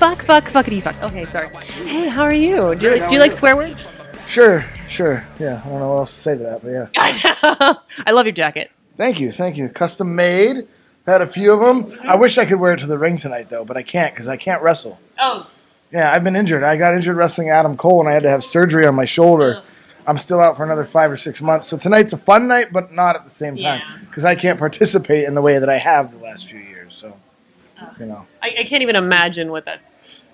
[0.00, 1.00] Fuck, fuck, fuckity fuck.
[1.02, 1.54] Okay, sorry.
[1.84, 2.74] Hey, how are you?
[2.74, 3.86] Do you, like, do you like swear words?
[4.26, 5.22] Sure, sure.
[5.38, 6.86] Yeah, I don't know what else to say to that, but yeah.
[6.96, 7.80] I know.
[8.06, 8.70] I love your jacket.
[8.96, 9.68] Thank you, thank you.
[9.68, 10.66] Custom made.
[11.06, 11.98] Had a few of them.
[12.02, 14.28] I wish I could wear it to the ring tonight though, but I can't because
[14.28, 14.98] I can't wrestle.
[15.18, 15.46] Oh,
[15.92, 16.62] Yeah, I've been injured.
[16.62, 19.56] I got injured wrestling Adam Cole, and I had to have surgery on my shoulder.
[19.62, 19.64] Oh.
[20.06, 21.66] I'm still out for another five or six months.
[21.66, 23.98] So tonight's a fun night, but not at the same time Yeah.
[24.08, 26.94] because I can't participate in the way that I have the last few years.
[26.96, 27.14] So,
[27.98, 29.80] you know, I, I can't even imagine what that.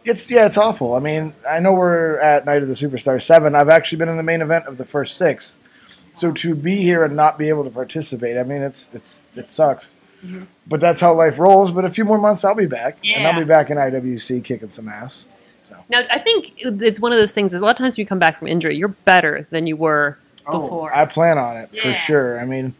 [0.06, 0.94] It's yeah, it's awful.
[0.94, 3.54] I mean, I know we're at Night of the Superstar seven.
[3.54, 5.56] I've actually been in the main event of the first six.
[6.12, 9.50] So to be here and not be able to participate, I mean, it's it's it
[9.50, 9.94] sucks.
[10.24, 10.44] Mm-hmm.
[10.66, 11.72] But that's how life rolls.
[11.72, 14.70] But a few more months, I'll be back, and I'll be back in IWC kicking
[14.70, 15.26] some ass.
[15.64, 17.52] So Now, I think it's one of those things.
[17.52, 20.16] A lot of times when you come back from injury, you're better than you were
[20.46, 20.94] oh, before.
[20.94, 22.40] Oh, I plan on it for sure.
[22.40, 22.74] I mean,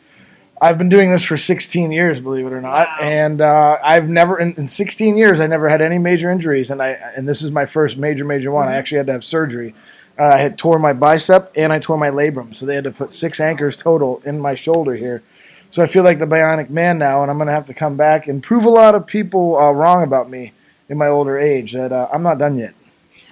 [0.61, 2.99] I've been doing this for 16 years, believe it or not, Wow.
[3.03, 6.81] and uh, I've never in, in 16 years I never had any major injuries, and
[6.83, 8.67] I and this is my first major major one.
[8.67, 8.79] I Mm-hmm.
[8.79, 9.75] actually had to have surgery.
[10.19, 12.91] Uh, I had tore my bicep and I tore my labrum, so they had to
[12.91, 15.23] put six anchors total in my shoulder here.
[15.71, 17.97] So I feel like the bionic man now, and I'm going to have to come
[17.99, 20.53] back and prove a lot of people uh, wrong about me
[20.89, 22.73] in my older age that uh, I'm not done yet.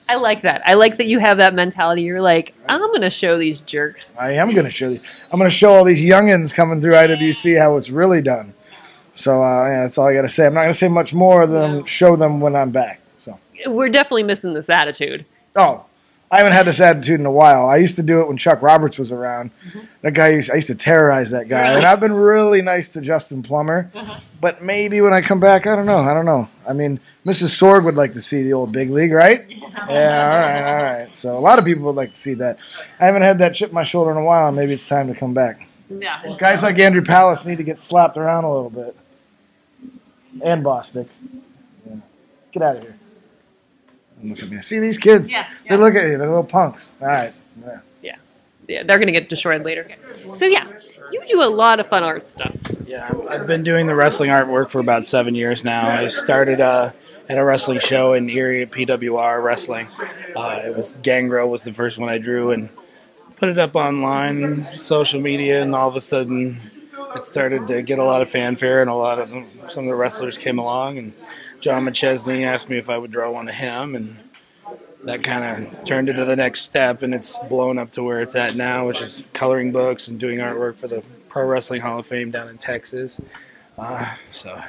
[0.08, 0.62] I like that.
[0.66, 2.02] I like that you have that mentality.
[2.02, 4.12] You're like, I'm going to show these jerks.
[4.18, 5.00] I am going to show you.
[5.30, 8.54] I'm going to show all these youngins coming through IWC how it's really done.
[9.14, 10.46] So uh, yeah, that's all I got to say.
[10.46, 13.00] I'm not going to say much more than show them when I'm back.
[13.20, 15.24] So We're definitely missing this attitude.
[15.56, 15.84] oh,
[16.34, 17.68] I haven't had this attitude in a while.
[17.68, 19.52] I used to do it when Chuck Roberts was around.
[19.68, 19.80] Mm-hmm.
[20.02, 21.76] That guy, used, I used to terrorize that guy, Really?
[21.76, 23.88] and I've been really nice to Justin Plummer.
[23.94, 24.18] Uh-huh.
[24.40, 26.00] But maybe when I come back, I don't know.
[26.00, 26.48] I don't know.
[26.68, 27.54] I mean, Mrs.
[27.56, 29.46] Sorg would like to see the old big league, right?
[29.88, 30.32] Yeah.
[30.32, 30.62] All right.
[30.62, 31.16] All right.
[31.16, 32.58] So a lot of people would like to see that.
[33.00, 35.08] I haven't had that chip in my shoulder in a while, and maybe it's time
[35.08, 35.66] to come back.
[35.90, 36.22] Yeah.
[36.38, 38.96] Guys like Andrew Palace need to get slapped around a little bit.
[40.42, 41.08] And Bostic.
[41.86, 41.96] Yeah.
[42.52, 42.96] Get out of here.
[44.24, 44.60] Look at me.
[44.62, 45.30] See these kids?
[45.30, 46.18] Yeah, They look at you.
[46.18, 46.92] They're little punks.
[47.00, 47.32] All right.
[47.64, 47.80] Yeah.
[48.66, 49.86] Yeah, they're going to get destroyed later.
[50.32, 50.66] So, yeah,
[51.12, 52.56] you do a lot of fun art stuff.
[52.86, 55.86] Yeah, I've been doing the wrestling artwork for about seven years now.
[55.86, 56.92] I started uh,
[57.28, 59.86] at a wrestling show in Erie at PWR Wrestling.
[60.34, 62.70] Uh, it was Gangrel was the first one I drew and
[63.36, 66.58] put it up online, social media, and all of a sudden
[67.14, 69.88] it started to get a lot of fanfare and a lot of them, some of
[69.88, 71.12] the wrestlers came along and
[71.60, 74.18] John McChesney asked me if I would draw one of him and
[75.04, 78.34] that kind of turned into the next step and it's blown up to where it's
[78.34, 82.06] at now, which is coloring books and doing artwork for the Pro Wrestling Hall of
[82.06, 83.20] Fame down in Texas.
[83.76, 84.60] Uh, so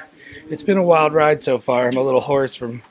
[0.50, 1.88] it's been a wild ride so far.
[1.88, 2.82] I'm a little hoarse from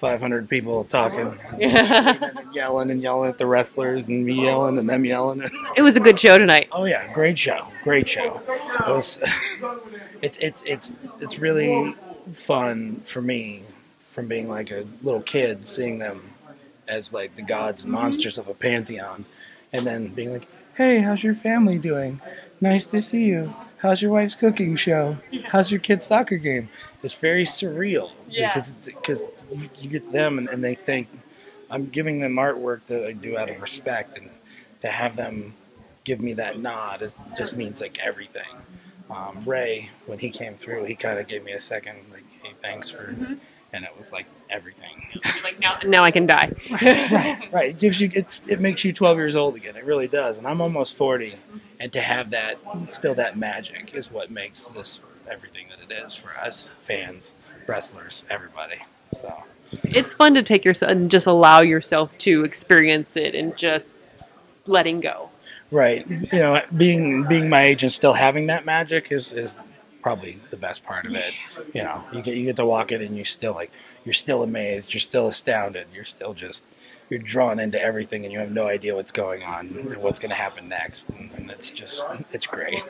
[0.00, 5.04] 500 people talking, and yelling and yelling at the wrestlers, and me yelling and them
[5.04, 5.42] yelling.
[5.76, 6.68] It was a good show tonight.
[6.72, 8.40] Oh yeah, great show, great show.
[8.48, 9.20] It was,
[10.22, 11.94] it's it's it's it's really
[12.34, 13.62] fun for me
[14.10, 16.22] from being like a little kid, seeing them
[16.88, 19.24] as like the gods and monsters of a pantheon,
[19.72, 22.20] and then being like, "Hey, how's your family doing?
[22.60, 23.54] Nice to see you.
[23.78, 25.16] How's your wife's cooking show?
[25.46, 26.68] How's your kid's soccer game?"
[27.02, 28.48] It's very surreal Yeah.
[28.48, 31.08] because it's because you, you get them and, and they think
[31.70, 34.28] I'm giving them artwork that I do out of respect, and
[34.82, 35.54] to have them
[36.04, 38.42] give me that nod it just means like everything.
[39.10, 42.52] Um, Ray, when he came through, he kind of gave me a second, like, "Hey,
[42.62, 43.14] thanks for,"
[43.72, 45.08] and it was like everything.
[45.42, 46.52] Like, now, now I can die.
[46.70, 47.70] right, right.
[47.70, 49.76] It gives you it's it makes you 12 years old again.
[49.76, 50.38] It really does.
[50.38, 51.34] And I'm almost 40,
[51.80, 52.58] and to have that
[52.88, 57.34] still that magic is what makes this everything that it is for us fans,
[57.66, 58.76] wrestlers, everybody.
[59.14, 59.42] So
[59.84, 63.88] It's fun to take yourself and just allow yourself to experience it and just
[64.66, 65.29] letting go.
[65.70, 69.58] Right, you know, being being my age and still having that magic is is
[70.02, 71.34] probably the best part of it.
[71.74, 73.70] You know, you get you get to walk it and you still like
[74.04, 76.64] you're still amazed, you're still astounded, you're still just
[77.08, 80.30] you're drawn into everything and you have no idea what's going on and what's going
[80.30, 82.82] to happen next and, and it's just it's great.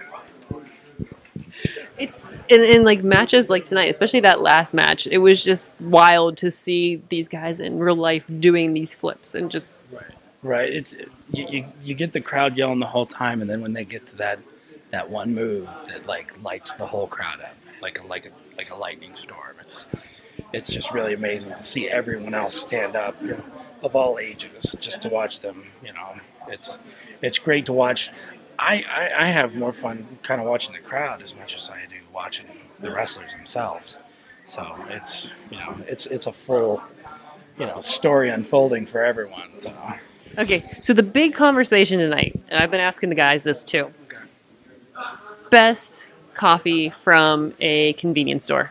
[1.99, 5.07] It's in, in like matches like tonight, especially that last match.
[5.07, 9.51] It was just wild to see these guys in real life doing these flips and
[9.51, 9.77] just
[10.43, 10.73] Right.
[10.73, 10.95] It's
[11.33, 14.07] you, you, you get the crowd yelling the whole time, and then when they get
[14.09, 14.39] to that
[14.91, 18.71] that one move that like lights the whole crowd up like a like a like
[18.71, 19.57] a lightning storm.
[19.61, 19.87] It's
[20.53, 23.21] it's just really amazing to see everyone else stand up.
[23.23, 23.45] You know,
[23.83, 25.65] of all ages just to watch them.
[25.83, 26.15] You know,
[26.49, 26.79] it's
[27.23, 28.11] it's great to watch.
[28.59, 31.81] I, I, I have more fun kind of watching the crowd as much as I
[31.89, 32.47] do watching
[32.79, 33.99] the wrestlers themselves.
[34.45, 36.83] So it's you know it's it's a full
[37.59, 39.61] you know story unfolding for everyone.
[39.61, 39.73] So
[40.39, 43.93] Okay, so the big conversation tonight, and I've been asking the guys this too.
[45.51, 48.71] Best coffee from a convenience store.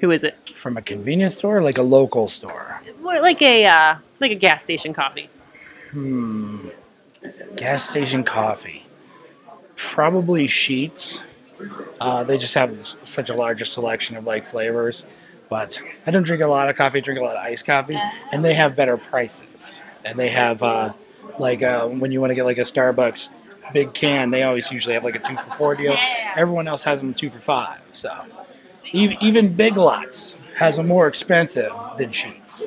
[0.00, 0.36] Who is it?
[0.54, 4.62] from a convenience store, like a local store, More like a uh, like a gas
[4.62, 5.28] station coffee.
[5.90, 6.68] Hmm.
[7.56, 8.84] gas station coffee,
[9.76, 11.20] probably Sheetz.
[12.00, 15.06] Uh, they just have such a larger selection of like flavors.
[15.48, 16.98] But I don't drink a lot of coffee.
[16.98, 17.98] I drink a lot of iced coffee,
[18.32, 19.80] and they have better prices.
[20.08, 20.94] And they have uh,
[21.38, 23.28] like uh, when you want to get like a Starbucks
[23.74, 25.96] big can, they always usually have like a two for four deal.
[26.34, 27.80] Everyone else has them two for five.
[27.92, 28.24] So
[28.92, 32.64] even, even Big Lots has them more expensive than Sheetz.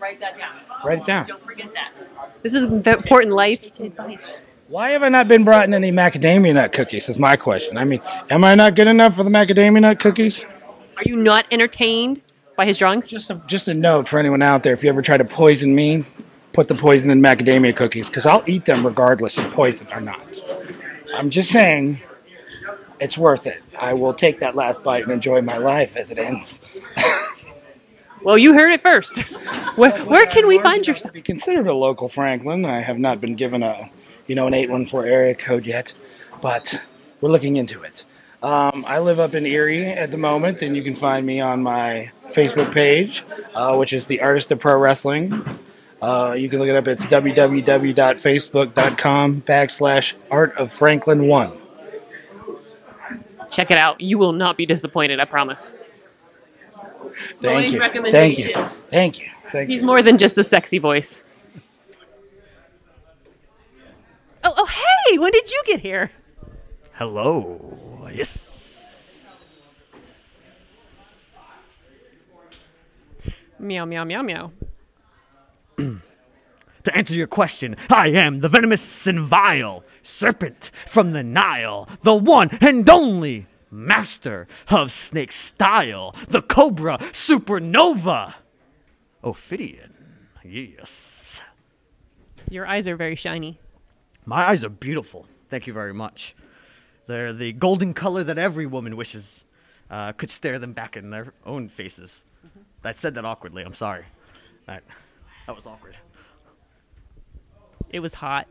[0.00, 0.56] Write that down.
[0.84, 1.26] Write it down.
[1.28, 1.92] Don't forget that.
[2.42, 4.42] This is important life advice.
[4.68, 7.08] Why have I not been brought in any macadamia nut cookies?
[7.08, 7.78] Is my question.
[7.78, 10.44] I mean, am I not good enough for the macadamia nut cookies?
[10.96, 12.20] Are you not entertained
[12.56, 13.06] by his drawings?
[13.06, 15.72] Just a, just a note for anyone out there: if you ever try to poison
[15.72, 16.04] me,
[16.52, 20.40] put the poison in macadamia cookies because I'll eat them regardless of poison or not.
[21.14, 22.00] I'm just saying,
[23.00, 23.62] it's worth it.
[23.78, 26.60] I will take that last bite and enjoy my life as it ends.
[28.22, 29.18] Well, you heard it first.
[29.76, 31.12] Where, where can we find yourself?
[31.12, 33.90] Be considered a local Franklin, I have not been given a,
[34.26, 35.92] you know, an eight one four area code yet,
[36.40, 36.82] but
[37.20, 38.04] we're looking into it.
[38.42, 41.62] Um, I live up in Erie at the moment, and you can find me on
[41.62, 43.22] my Facebook page,
[43.54, 45.44] uh, which is the Artist of Pro Wrestling.
[46.06, 46.86] Uh, you can look it up.
[46.86, 51.58] It's www.facebook.com backslash Art of Franklin One.
[53.50, 54.00] Check it out.
[54.00, 55.72] You will not be disappointed, I promise.
[57.40, 57.80] Thank you.
[57.80, 58.54] Thank you.
[58.88, 59.26] Thank you.
[59.50, 59.86] Thank He's you.
[59.86, 61.24] more than just a sexy voice.
[64.44, 65.18] Oh, oh, hey!
[65.18, 66.12] When did you get here?
[66.92, 68.08] Hello.
[68.14, 68.44] Yes.
[73.58, 74.52] Meow, meow, meow, meow.
[76.86, 82.14] To answer your question, I am the venomous and vile serpent from the Nile, the
[82.14, 88.34] one and only master of snake style, the cobra supernova.
[89.24, 89.94] Ophidian.
[90.44, 91.42] Yes.
[92.48, 93.58] Your eyes are very shiny.
[94.24, 95.26] My eyes are beautiful.
[95.50, 96.36] Thank you very much.
[97.08, 99.42] They're the golden color that every woman wishes
[99.90, 102.24] uh, could stare them back in their own faces.
[102.84, 103.64] I said that awkwardly.
[103.64, 104.04] I'm sorry.
[104.66, 104.84] That,
[105.46, 105.96] that was awkward.
[107.90, 108.48] It was hot.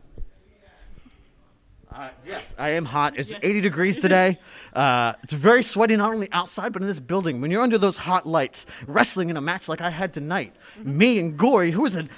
[1.91, 3.17] Uh, yes, I am hot.
[3.17, 4.39] It's 80 degrees today.
[4.75, 7.39] Uh, it's very sweaty, not only outside, but in this building.
[7.39, 10.53] When you're under those hot lights, wrestling in a match like I had tonight,
[10.83, 12.09] me and Gory, who is a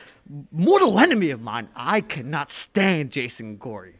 [0.51, 3.97] mortal enemy of mine, I cannot stand Jason Gory.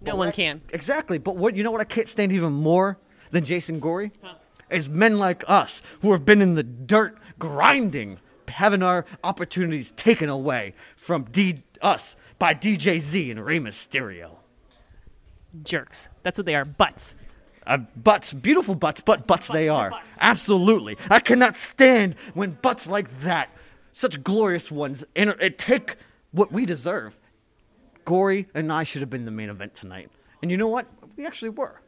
[0.00, 0.60] No one can.
[0.72, 1.18] Exactly.
[1.18, 2.98] But what you know what I can't stand even more
[3.32, 4.12] than Jason Gory?
[4.70, 8.20] Is men like us who have been in the dirt grinding,
[8.58, 14.30] having our opportunities taken away from D- us by DJ Z and Rey Mysterio.
[15.62, 16.08] Jerks.
[16.24, 16.64] That's what they are.
[16.64, 17.14] Butts.
[17.64, 19.92] Uh, butts, beautiful butts, but butts they are.
[20.20, 20.96] Absolutely.
[21.08, 23.50] I cannot stand when butts like that,
[23.92, 25.94] such glorious ones, and it take
[26.32, 27.16] what we deserve.
[28.04, 30.10] Gory and I should have been the main event tonight.
[30.42, 30.86] And you know what?
[31.16, 31.80] We actually were.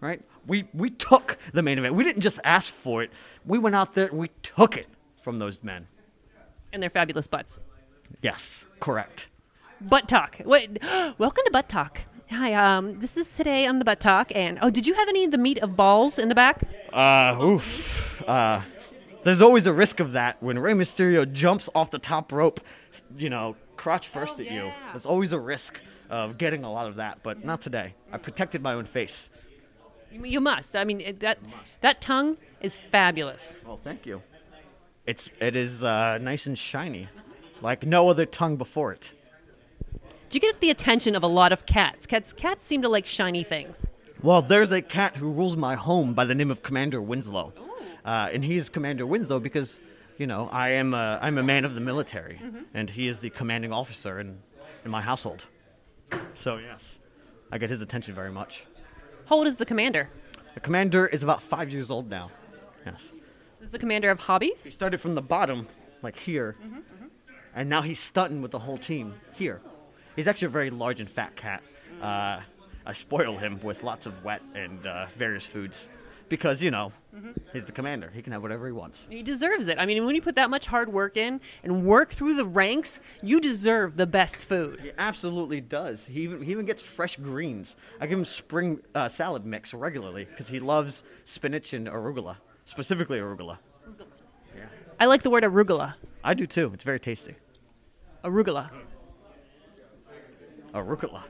[0.00, 0.20] Right?
[0.46, 1.94] We we took the main event.
[1.94, 3.10] We didn't just ask for it.
[3.46, 4.88] We went out there and we took it
[5.22, 5.86] from those men.
[6.72, 7.58] And their fabulous butts.
[8.22, 9.28] Yes, correct.
[9.80, 10.40] Butt Talk.
[10.44, 10.78] Wait,
[11.18, 12.02] welcome to Butt Talk.
[12.30, 14.30] Hi, um, this is today on the Butt Talk.
[14.34, 16.62] And oh, did you have any of the meat of balls in the back?
[16.92, 18.22] Uh, oof.
[18.28, 18.60] Uh,
[19.24, 22.60] there's always a risk of that when Rey Mysterio jumps off the top rope,
[23.16, 24.66] you know, crotch first at you.
[24.66, 24.72] yeah.
[24.92, 25.78] There's always a risk
[26.10, 27.94] of getting a lot of that, but not today.
[28.12, 29.30] I protected my own face.
[30.10, 30.76] You, you must.
[30.76, 31.38] I mean, that
[31.80, 33.54] that tongue is fabulous.
[33.66, 34.22] Well, thank you.
[35.08, 37.08] It's it is uh, nice and shiny,
[37.62, 39.10] like no other tongue before it.
[40.28, 42.06] Do you get the attention of a lot of cats?
[42.06, 43.86] Cats, cats seem to like shiny things.
[44.22, 47.54] Well, there's a cat who rules my home by the name of Commander Winslow,
[48.04, 49.80] uh, and he is Commander Winslow because,
[50.18, 52.38] you know, I am a, I'm a man of the military,
[52.74, 54.38] and he is the commanding officer in,
[54.84, 55.46] in my household.
[56.34, 56.98] So yes,
[57.50, 58.66] I get his attention very much.
[59.24, 60.10] How old is the commander?
[60.52, 62.30] The commander is about five years old now.
[62.84, 63.12] Yes,
[63.68, 64.64] Is the commander of hobbies?
[64.64, 65.68] he started from the bottom,
[66.00, 66.56] like here,
[67.54, 69.60] and now he's stunting with the whole team here.
[70.16, 71.62] He's actually a very large and fat cat.
[72.00, 72.40] Uh,
[72.86, 75.86] I spoil him with lots of wet and uh, various foods,
[76.30, 76.92] because you know
[77.52, 78.10] he's the commander.
[78.14, 79.06] He can have whatever he wants.
[79.10, 79.78] He deserves it.
[79.78, 83.00] I mean, when you put that much hard work in and work through the ranks,
[83.22, 84.80] you deserve the best food.
[84.80, 86.06] He absolutely does.
[86.06, 87.76] He even he even gets fresh greens.
[88.00, 92.36] I give him spring uh, salad mix regularly because he loves spinach and arugula,
[92.68, 93.58] specifically arugula.
[94.56, 94.64] Yeah.
[95.00, 95.94] I like the word arugula.
[96.22, 96.70] I do too.
[96.74, 97.34] It's very tasty.
[98.24, 98.70] Arugula.
[100.74, 101.22] Arugula.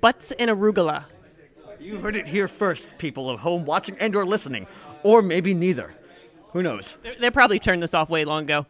[0.00, 1.04] Butts in arugula.
[1.80, 4.66] You heard it here first, people of home watching and or listening,
[5.04, 5.94] or maybe neither.
[6.52, 6.98] Who knows?
[7.02, 8.66] They- They probably turned this off way long ago.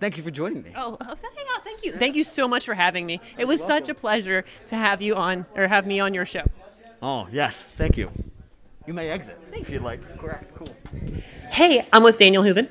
[0.00, 0.72] Thank you for joining me.
[0.74, 1.14] Oh, oh.
[1.62, 1.92] Thank you.
[1.92, 3.20] Thank you so much for having me.
[3.36, 6.44] It was such a pleasure to have you on, or have me on your show.
[7.02, 8.10] Oh yes, thank you.
[8.86, 10.00] You may exit if you'd like.
[10.18, 10.54] Correct.
[10.54, 10.74] Cool.
[11.50, 12.68] Hey, I'm with Daniel Hooven.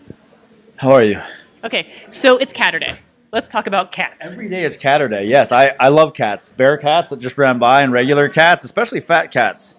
[0.77, 1.21] How are you?
[1.63, 2.97] Okay, so it's Catterday.
[3.31, 4.31] Let's talk about cats.
[4.31, 5.25] Every day is Catter Day.
[5.25, 6.51] Yes, I, I love cats.
[6.51, 9.75] Bear cats that just ran by and regular cats, especially fat cats.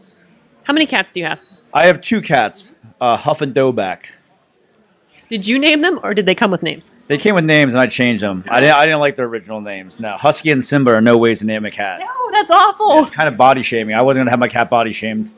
[0.62, 1.40] How many cats do you have?
[1.75, 4.06] I have two cats, uh, Huff and Doughback.
[5.28, 6.92] Did you name them, or did they come with names?
[7.08, 8.44] They came with names and I changed them.
[8.49, 9.99] I didn't, I didn't like their original names.
[9.99, 12.00] Now, Husky and Simba are no ways to name a cat.
[12.00, 13.06] No, that's awful.
[13.06, 13.96] Kind of body shaming.
[13.96, 15.32] I wasn't going to have my cat body shamed.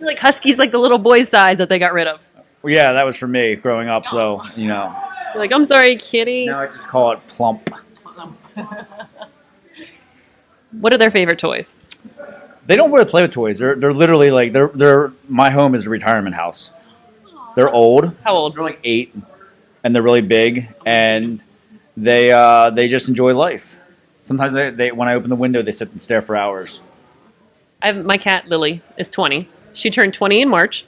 [0.00, 2.20] Like Husky's like the little boy size that they got rid of.
[2.62, 4.94] Well, yeah, that was for me growing up, so, you know.
[5.32, 6.46] You're like, I'm sorry, kitty.
[6.46, 7.70] Now I just call it Plump.
[10.72, 11.74] What are their favorite toys?
[12.66, 13.58] They don't really play with toys.
[13.58, 16.72] They're, they're literally like, they're, they're, my home is a retirement house.
[17.56, 18.14] They're old.
[18.22, 18.54] How old?
[18.54, 19.14] They're like eight,
[19.82, 21.42] and they're really big, and
[21.96, 23.76] they uh, they just enjoy life.
[24.22, 26.82] Sometimes they, they when I open the window, they sit and stare for hours.
[27.82, 29.48] I have, my cat Lily is 20.
[29.72, 30.86] She turned 20 in March.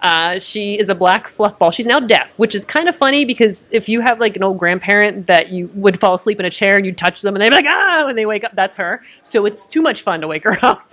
[0.00, 1.70] Uh, she is a black fluff ball.
[1.70, 4.58] She's now deaf, which is kind of funny because if you have like an old
[4.58, 7.50] grandparent that you would fall asleep in a chair and you touch them and they'd
[7.50, 9.04] be like ah when they wake up, that's her.
[9.22, 10.92] So it's too much fun to wake her up.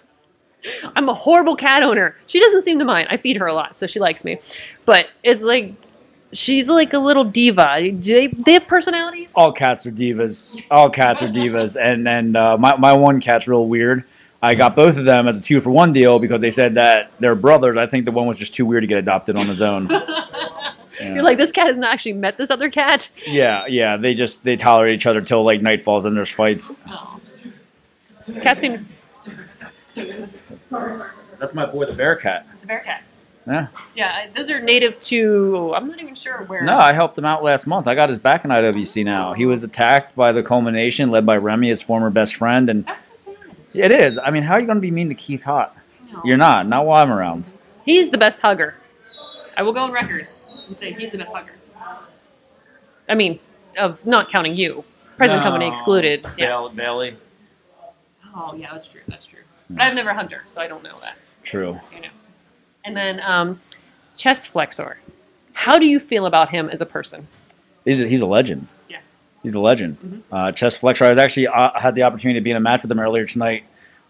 [0.96, 2.16] I'm a horrible cat owner.
[2.28, 3.08] She doesn't seem to mind.
[3.10, 4.40] I feed her a lot, so she likes me.
[4.86, 5.74] But it's like
[6.34, 7.82] she's like a little diva.
[7.82, 9.30] Do they, they have personalities?
[9.34, 10.64] All cats are divas.
[10.70, 14.04] All cats are divas, and and uh, my my one cat's real weird.
[14.42, 17.12] I got both of them as a two for one deal because they said that
[17.20, 17.76] they're brothers.
[17.78, 19.90] I think the one was just too weird to get adopted on his own.
[21.02, 23.10] You're like this cat has not actually met this other cat.
[23.26, 23.96] Yeah, yeah.
[23.98, 26.72] They just they tolerate each other till like night falls and there's fights.
[26.88, 27.20] Oh.
[28.42, 28.82] Cat seems
[31.40, 32.46] That's my boy, the bear cat.
[32.54, 33.04] it's a bear cat.
[33.48, 33.68] Yeah.
[33.96, 35.74] Yeah, those are native to.
[35.76, 36.62] I'm not even sure where.
[36.64, 37.88] No, I helped him out last month.
[37.88, 39.34] I got his back in IWC now.
[39.34, 43.09] He was attacked by the culmination, led by Remy, his former best friend, and That's.
[43.74, 44.18] It is.
[44.18, 45.72] I mean, how are you going to be mean to Keith Hott?
[46.24, 46.68] You're not.
[46.68, 47.50] Not while I'm around.
[47.86, 48.76] He's the best hugger.
[49.56, 50.28] I will go on record
[50.68, 51.54] and say he's the best hugger.
[53.08, 53.40] I mean,
[53.78, 54.84] of not counting you,
[55.18, 56.26] present company excluded.
[56.38, 56.68] Yeah.
[56.74, 57.16] Bailey.
[58.36, 59.02] Oh yeah, that's true.
[59.08, 59.40] That's true.
[59.70, 61.18] But I've never hugged her, so I don't know that.
[61.44, 61.80] True.
[61.94, 62.10] You know.
[62.86, 63.60] And then um,
[64.16, 64.98] Chest Flexor.
[65.54, 67.28] How do you feel about him as a person?
[67.86, 68.68] He's a, he's a legend.
[69.44, 70.24] He's a legend.
[70.32, 71.06] Uh, Chest Flexor.
[71.06, 73.26] I was actually uh, had the opportunity to be in a match with him earlier
[73.26, 73.64] tonight.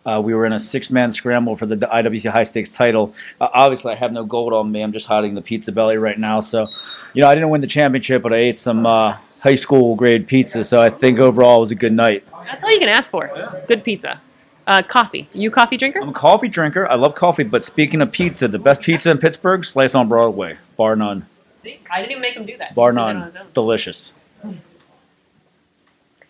[0.06, 3.14] Uh, we were in a six man scramble for the IWC high stakes title.
[3.40, 4.82] Uh, obviously, I have no gold on me.
[4.82, 6.40] I'm just hiding the pizza belly right now.
[6.40, 6.66] So,
[7.14, 10.28] you know, I didn't win the championship, but I ate some uh, high school grade
[10.28, 10.64] pizza.
[10.64, 12.24] So I think overall it was a good night.
[12.46, 13.30] That's all you can ask for.
[13.68, 14.22] Good pizza.
[14.66, 15.28] Uh, coffee.
[15.34, 16.00] You coffee drinker?
[16.00, 16.88] I'm a coffee drinker.
[16.88, 17.44] I love coffee.
[17.44, 21.26] But speaking of pizza, the best pizza in Pittsburgh, Slice on Broadway, bar none.
[21.64, 22.74] See, I didn't even make him do that.
[22.74, 23.48] Bar He did that on none.
[23.54, 24.14] Delicious.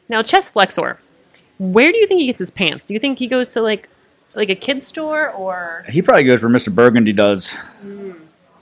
[0.09, 0.99] Now, Chest Flexor.
[1.59, 2.85] Where do you think he gets his pants?
[2.85, 3.87] Do you think he goes to like
[4.35, 6.73] like a kid store or He probably goes where Mr.
[6.73, 7.55] Burgundy does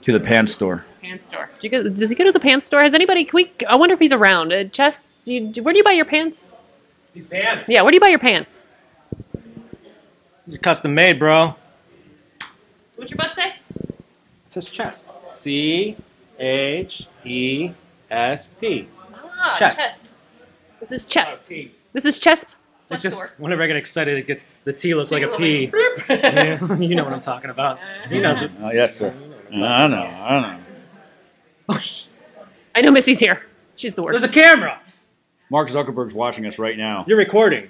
[0.02, 0.84] to the pants store.
[1.02, 1.50] pants store?
[1.60, 2.82] Do you go, does he go to the pants store?
[2.82, 3.24] Has anybody?
[3.24, 4.52] Can we, I wonder if he's around.
[4.52, 5.04] Uh, chest.
[5.24, 6.50] Do you, do, where do you buy your pants?
[7.12, 7.68] These pants.
[7.68, 8.62] Yeah, where do you buy your pants?
[10.46, 11.54] These are custom made, bro.
[12.96, 13.54] What's your butt say?
[14.46, 15.10] It says chest.
[15.30, 15.96] C
[16.38, 17.70] H E
[18.10, 18.88] S P.
[19.40, 19.82] Ah, Chest.
[20.80, 21.46] This is chest.
[21.46, 21.72] P.
[21.92, 22.46] This is chest.
[22.90, 23.10] It's flexor.
[23.10, 25.68] just whenever I get excited, it gets the T looks like a P.
[25.68, 26.80] Boop.
[26.88, 27.78] You know what I'm talking about.
[28.08, 28.22] He mm-hmm.
[28.22, 28.50] knows it.
[28.60, 29.14] Oh, yes, sir.
[29.52, 29.96] I know.
[29.96, 30.60] I know.
[31.68, 32.06] Oh, sh-
[32.74, 33.42] I know Missy's here.
[33.76, 34.20] She's the worst.
[34.20, 34.80] There's a camera.
[35.50, 37.04] Mark Zuckerberg's watching us right now.
[37.06, 37.68] You're recording.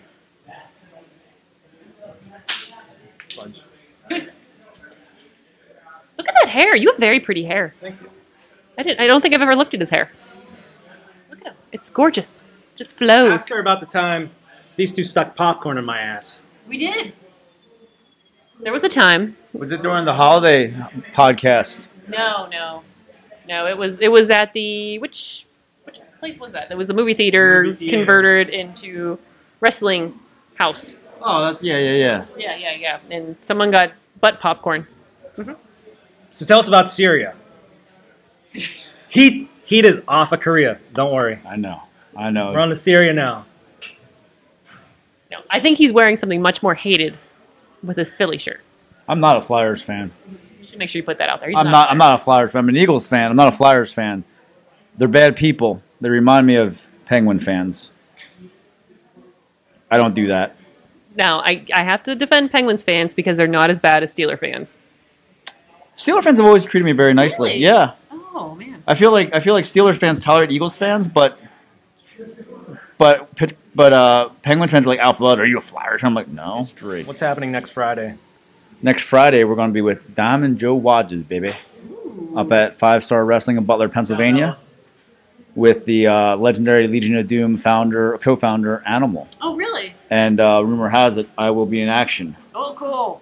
[6.19, 6.75] Look at that hair.
[6.75, 7.75] You have very pretty hair.
[7.81, 8.11] Thank you.
[8.77, 9.01] I didn't.
[9.01, 10.11] I don't think I've ever looked at his hair.
[11.31, 11.55] Look at him.
[11.73, 12.43] It's gorgeous.
[12.79, 13.33] Just flows.
[13.33, 14.31] Ask her about the time
[14.77, 16.47] these two stuck popcorn in my ass.
[16.69, 17.13] We did.
[18.61, 19.37] There was a time.
[19.53, 20.71] Was it during the holiday
[21.13, 21.89] podcast?
[22.07, 22.85] No, no,
[23.49, 23.67] no.
[23.67, 23.99] It was.
[23.99, 25.45] It was at the which
[25.83, 26.71] which place was that?
[26.71, 27.97] It was the movie theater, Movie theater.
[27.97, 29.19] converted into
[29.59, 30.17] wrestling
[30.55, 30.99] house.
[31.21, 32.25] Oh, that, yeah, yeah, yeah.
[32.37, 33.01] Yeah, yeah, yeah.
[33.11, 34.87] And someone got butt popcorn.
[35.37, 35.55] Mm-hmm.
[36.31, 37.35] So tell us about Syria.
[39.09, 40.79] Heat Heat is off of Korea.
[40.95, 41.41] Don't worry.
[41.45, 41.83] I know.
[42.17, 42.53] I know.
[42.53, 43.47] We're on to Syria now.
[45.31, 47.19] No, I think he's wearing something much more hated
[47.83, 48.61] with his Philly shirt.
[49.09, 50.11] I'm not a Flyers fan.
[50.61, 51.49] You should make sure you put that out there.
[51.49, 51.91] He's I'm not.
[51.91, 52.61] I'm not a Flyers fan.
[52.61, 53.31] I'm an Eagles fan.
[53.31, 54.25] I'm not a Flyers fan.
[54.97, 55.83] They're bad people.
[56.01, 57.91] They remind me of Penguin fans.
[59.91, 60.57] I don't do that.
[61.17, 64.39] Now, I, I have to defend Penguins fans because they're not as bad as Steeler
[64.39, 64.77] fans.
[65.97, 67.51] Steeler fans have always treated me very nicely.
[67.51, 67.63] Really?
[67.63, 67.93] Yeah,
[68.39, 68.85] Oh man.
[68.87, 71.39] I feel like I feel like Steelers fans tolerate Eagles fans, but
[72.99, 75.25] but Pit- but uh, Penguins fans are like Alpha.
[75.25, 76.01] Are you a Flyers?
[76.01, 76.67] fan?" I'm like, no.
[77.05, 78.15] What's happening next Friday?
[78.83, 81.53] Next Friday, we're going to be with Diamond Joe Wadges, baby,
[82.37, 84.57] up at Five Star Wrestling in Butler, Pennsylvania,
[85.57, 89.27] with the uh, legendary Legion of Doom founder, co-founder Animal.
[89.41, 89.95] Oh really?
[90.11, 92.37] And uh, rumor has it I will be in action.
[92.55, 93.21] Oh cool.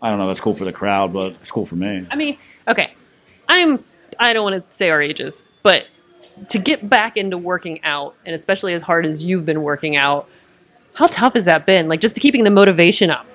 [0.00, 0.26] I don't know.
[0.26, 2.06] That's cool for the crowd, but it's cool for me.
[2.10, 2.92] I mean, okay,
[3.48, 3.84] I'm.
[4.18, 5.86] I don't want to say our ages, but
[6.48, 10.28] to get back into working out, and especially as hard as you've been working out,
[10.94, 11.88] how tough has that been?
[11.88, 13.26] Like just keeping the motivation up.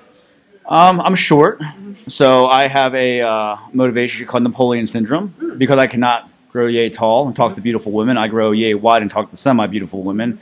[0.66, 1.60] Um, I'm short,
[2.08, 7.26] so I have a uh, motivation called Napoleon syndrome because I cannot grow yay tall
[7.26, 8.18] and talk to beautiful women.
[8.18, 10.38] I grow yay wide and talk to semi beautiful women.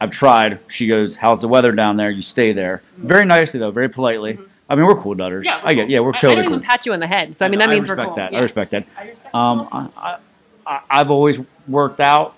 [0.00, 0.58] I've tried.
[0.68, 2.10] She goes, "How's the weather down there?
[2.10, 4.38] You stay there." Very nicely though, very politely.
[4.68, 5.46] I mean, we're cool dutters.
[5.46, 6.54] I get, yeah, we're I, I totally don't cool.
[6.56, 8.16] even pat you on the head, so I mean that means we're respect cool.
[8.16, 8.32] that.
[8.32, 8.38] Yeah.
[8.38, 8.84] I respect that.
[9.32, 10.18] Um, I, I,
[10.66, 11.38] I- I've always
[11.68, 12.34] worked out,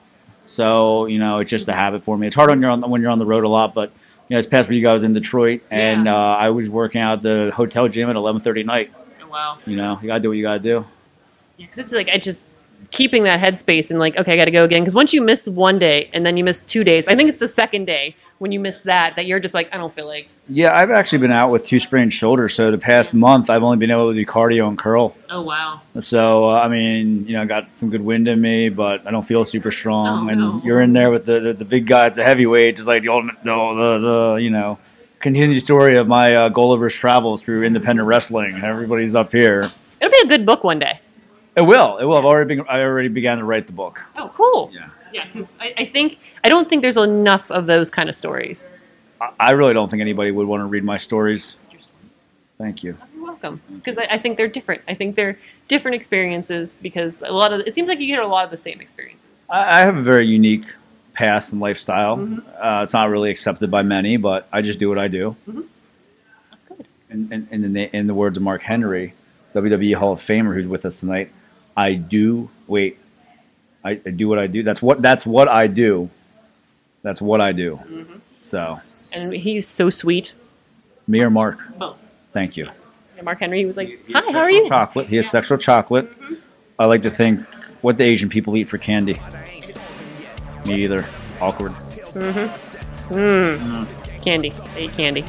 [0.47, 2.27] so you know it's just a habit for me.
[2.27, 3.91] It's hard when you're on when you're on the road a lot, but
[4.29, 6.15] you know, this past week I was in Detroit and Yeah.
[6.15, 8.93] uh, I was working out at the hotel gym at 11:30 at night.
[9.23, 9.59] Oh, wow.
[9.67, 10.85] You know, you gotta do what you gotta do.
[11.57, 12.49] Yeah, because it's like I just
[12.91, 14.83] keeping that headspace and like okay, I got to go again.
[14.83, 17.41] Because once you miss one day and then you miss two days, I think it's
[17.41, 20.29] the second day when you miss that that you're just like I don't feel like.
[20.49, 23.77] Yeah, I've actually been out with two sprained shoulders, so the past month I've only
[23.77, 25.17] been able to do cardio and curl.
[25.29, 25.81] Oh wow.
[26.01, 29.11] So uh, I mean, you know, I got some good wind in me, but I
[29.11, 30.27] don't feel super strong.
[30.27, 30.63] Oh, and no.
[30.65, 32.81] you're in there with the, the, the big guys, the heavyweights.
[32.81, 34.79] It's like the old, the, the, the you know,
[35.21, 38.61] continued story of my uh, Gulliver's travels through independent wrestling.
[38.63, 39.71] Everybody's up here.
[40.01, 41.00] It'll be a good book one day.
[41.61, 41.99] It will.
[41.99, 42.17] It will.
[42.17, 42.67] I've already been.
[42.71, 44.01] I already began to write the book.
[44.17, 44.71] Oh, cool.
[44.73, 44.89] Yeah.
[45.13, 45.27] Yeah.
[45.61, 48.67] I, I think I don't think there's enough of those kind of stories.
[49.21, 51.57] I, I really don't think anybody would want to read my stories.
[52.57, 52.97] Thank you.
[53.15, 53.61] You're welcome.
[53.75, 54.81] Because I, I think they're different.
[54.89, 58.27] I think they're different experiences because a lot of it seems like you get a
[58.27, 59.29] lot of the same experiences.
[59.51, 60.65] I, I have a very unique
[61.13, 62.17] past and lifestyle.
[62.17, 62.39] Mm-hmm.
[62.59, 65.37] Uh, it's not really accepted by many, but I just do what I do.
[66.51, 66.87] That's good.
[67.11, 69.13] in, in, in, the, in the words of Mark Henry,
[69.55, 71.31] WWE Hall of Famer, who's with us tonight,
[71.77, 72.99] I do wait.
[73.85, 74.63] I, I do what I do.
[74.63, 76.11] That's what that's what I do.
[77.03, 77.77] That's what I do.
[77.77, 78.17] Mm-hmm.
[78.39, 78.79] So,
[79.13, 80.35] And he's so sweet.
[81.07, 81.59] me or Mark?
[81.79, 81.97] Both.
[82.33, 82.69] Thank you.
[83.17, 84.69] And Mark Henry, he was like, He has "Hi, how are you?" Mm-hmm.
[84.69, 85.07] Chocolate.
[85.07, 86.11] He has sexual chocolate.
[86.79, 87.41] I like to think
[87.83, 89.17] what the Asian people eat for candy.
[90.67, 91.05] Me either.
[91.41, 91.73] Awkward.
[91.73, 93.15] Mm-hmm.
[93.15, 94.23] Mm.
[94.25, 94.51] Candy.
[94.75, 95.23] They eat candy.
[95.23, 95.29] for